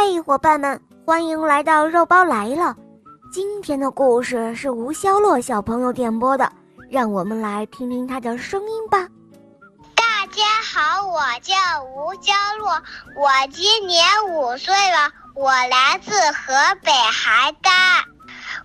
[0.00, 2.74] 嗨，伙伴们，欢迎来到肉包来了。
[3.30, 6.50] 今天的故事是吴肖洛小朋友点播的，
[6.90, 9.06] 让我们来听听他的声音吧。
[9.94, 10.42] 大家
[10.72, 12.82] 好，我叫吴肖洛，
[13.14, 17.70] 我今年五岁了，我来自河北邯郸。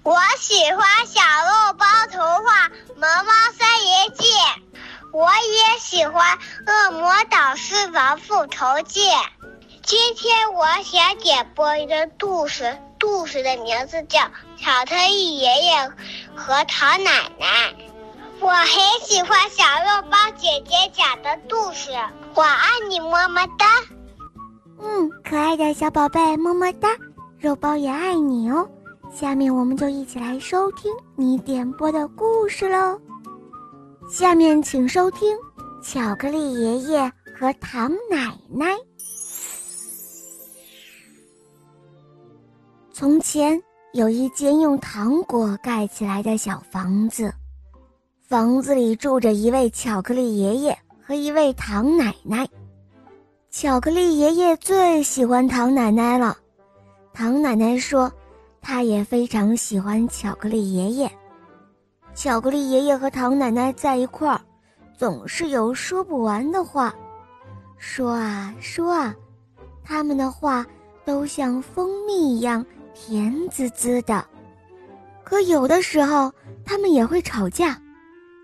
[0.04, 4.24] 我喜欢小肉包童话《萌猫三爷记》，
[5.12, 9.10] 我也喜欢《恶魔岛狮王复仇记》。
[9.86, 14.20] 今天我想点播一个故事，故事的名字叫
[14.58, 15.88] 《巧克力爷爷
[16.34, 17.72] 和糖奶奶》。
[18.40, 18.68] 我很
[19.04, 21.92] 喜欢小肉包姐姐讲的故事，
[22.34, 23.68] 我爱你，么么哒。
[24.82, 26.90] 嗯，可爱的小宝贝，么么哒，
[27.38, 28.68] 肉包也爱你哦。
[29.14, 33.00] 下面我们就一起来收听你点播的故事喽。
[34.10, 35.38] 下面请收听
[35.84, 38.66] 《巧克力爷爷和糖奶奶》。
[42.98, 47.30] 从前有一间用糖果盖起来的小房子，
[48.22, 52.48] 房子里住着一位巧克力爷爷和一位糖奶奶。
[53.50, 56.38] 巧克力爷爷最喜欢糖奶奶了，
[57.12, 58.10] 糖奶奶说，
[58.62, 61.12] 她也非常喜欢巧克力爷爷。
[62.14, 64.40] 巧克力爷爷和糖奶奶在一块儿，
[64.98, 66.96] 总是有说不完的话，
[67.78, 69.14] 说啊说啊，
[69.84, 70.66] 他们的话
[71.04, 72.66] 都像蜂蜜一样。
[72.96, 74.26] 甜滋滋的，
[75.24, 76.32] 可有的时候
[76.64, 77.80] 他们也会吵架。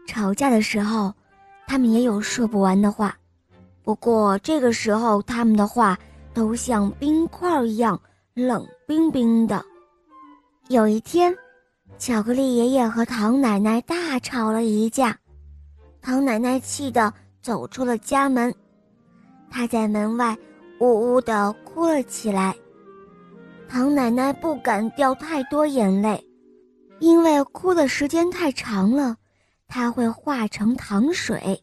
[0.06, 1.14] 吵架的时候，
[1.66, 3.16] 他们也有说不完的话。
[3.82, 5.98] 不过这个时候，他们的话
[6.34, 8.00] 都像冰块一样
[8.34, 9.64] 冷冰冰的。
[10.68, 11.34] 有一天，
[11.98, 15.18] 巧克力爷爷和糖奶奶大吵了一架，
[16.02, 18.54] 糖奶奶气得走出了家门，
[19.50, 20.38] 她在门外
[20.80, 22.54] 呜呜地哭了起来。
[23.74, 26.22] 唐奶奶不敢掉太多眼泪，
[27.00, 29.16] 因为哭的时间太长了，
[29.66, 31.58] 它会化成糖水。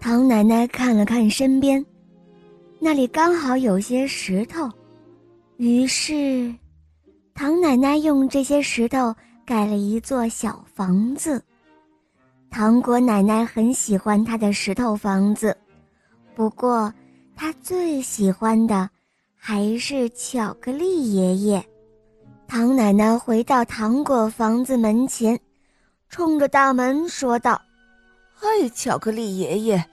[0.00, 1.86] 唐奶奶看了看身边，
[2.80, 4.68] 那里刚好有些石头，
[5.58, 6.52] 于是，
[7.34, 9.14] 唐奶奶用这些石头
[9.44, 11.40] 盖了一座小房子。
[12.50, 15.56] 糖果奶奶很喜欢她的石头房子，
[16.34, 16.92] 不过
[17.36, 18.90] 她最喜欢的。
[19.48, 21.64] 还是巧克力爷爷，
[22.48, 25.38] 唐奶奶回到糖果房子门前，
[26.08, 27.62] 冲着大门说道
[28.34, 29.84] ：“嘿，巧克力爷爷，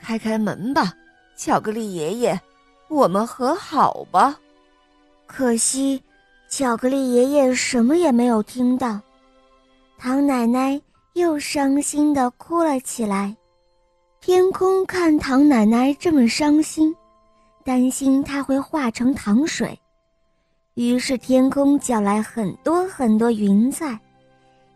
[0.00, 0.94] 开开门吧！
[1.36, 2.40] 巧克力爷爷，
[2.88, 4.40] 我们和好吧。”
[5.28, 6.02] 可惜，
[6.48, 8.98] 巧克力爷爷什么也没有听到。
[9.98, 10.80] 唐奶奶
[11.12, 13.36] 又伤心地哭了起来。
[14.22, 16.96] 天空看唐奶奶这么伤心。
[17.64, 19.78] 担心它会化成糖水，
[20.74, 23.98] 于是天空叫来很多很多云彩，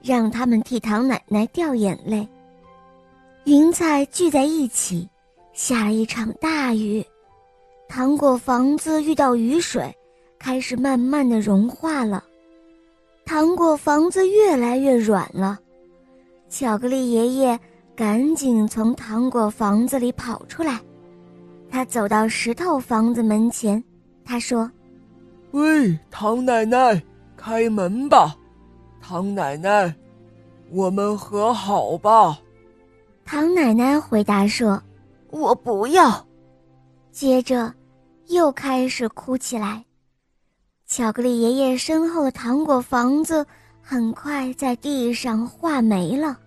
[0.03, 2.27] 让他们替糖奶奶掉眼泪。
[3.45, 5.09] 云彩聚在一起，
[5.53, 7.05] 下了一场大雨，
[7.89, 9.95] 糖果房子遇到雨水，
[10.39, 12.25] 开始慢慢的融化了，
[13.25, 15.59] 糖果房子越来越软了。
[16.49, 17.59] 巧克力爷爷
[17.95, 20.81] 赶紧从糖果房子里跑出来。
[21.71, 23.83] 他走到石头房子门前，
[24.25, 24.71] 他说
[25.53, 27.03] ：“喂，唐奶奶，
[27.37, 28.37] 开门吧！
[29.01, 29.95] 唐奶奶，
[30.71, 32.39] 我们和好吧。”
[33.25, 34.83] 唐奶奶回答说
[35.31, 36.27] ：“我不要。”
[37.13, 37.73] 接着，
[38.29, 39.85] 又开始哭起来。
[40.87, 43.45] 巧克力爷爷身后的糖果房子
[43.83, 46.39] 很快在地上化没了。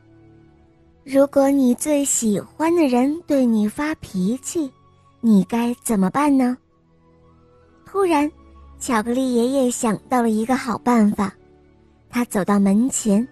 [1.04, 4.72] 如果你最喜欢的人对你发脾气，
[5.22, 6.58] 你该怎么办呢？
[7.86, 8.32] 突然，
[8.80, 11.34] 巧克力爷爷想到了一个好办法，
[12.10, 13.28] 他走到门前，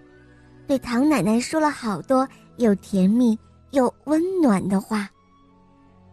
[0.66, 3.38] 对唐奶奶说了好多又甜蜜
[3.70, 5.08] 又温暖的话。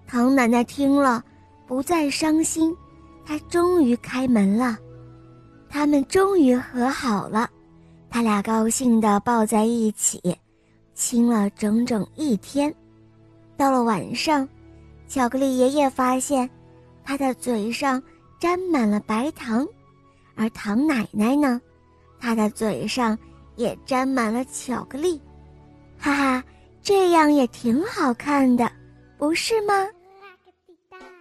[0.08, 1.22] 唐奶奶听了，
[1.68, 2.74] 不再伤心，
[3.26, 4.78] 她终于开门了，
[5.68, 7.50] 他们终于和好了，
[8.10, 10.22] 他俩高兴地抱在一起，
[10.94, 12.74] 亲了整整一天。
[13.58, 14.48] 到了晚上。
[15.08, 16.50] 巧克力爷爷发现，
[17.04, 18.02] 他的嘴上
[18.40, 19.66] 沾满了白糖，
[20.36, 21.62] 而糖奶奶呢，
[22.20, 23.18] 她的嘴上
[23.56, 25.22] 也沾满了巧克力，
[25.98, 26.44] 哈哈，
[26.82, 28.70] 这样也挺好看的，
[29.18, 29.88] 不是吗？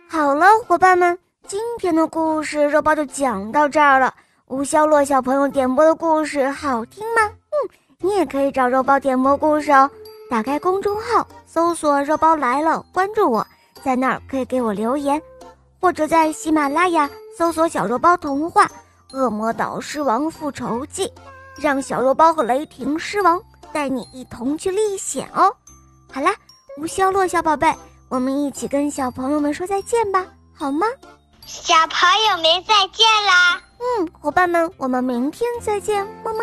[0.08, 1.16] 好了，伙伴们，
[1.46, 4.14] 今天的故事肉包就讲到这儿了。
[4.46, 7.22] 吴肖洛小朋友点播的故事好听吗？
[7.26, 7.70] 嗯，
[8.00, 9.90] 你也可以找肉包点播故事哦。
[10.30, 13.46] 打开公众号，搜索“肉包来了”，关注我。
[13.84, 15.20] 在那儿可以给我留言，
[15.78, 18.66] 或者在喜马拉雅搜索“小肉包童话：
[19.12, 21.12] 恶魔岛狮王复仇记”，
[21.60, 23.38] 让小肉包和雷霆狮王
[23.72, 25.54] 带你一同去历险哦。
[26.10, 26.34] 好啦，
[26.80, 27.72] 吴肖洛小宝贝，
[28.08, 30.86] 我们一起跟小朋友们说再见吧，好吗？
[31.44, 33.60] 小朋友们再见啦！
[33.78, 36.42] 嗯，伙伴们，我们明天再见，么么。